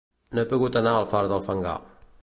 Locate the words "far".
1.13-1.23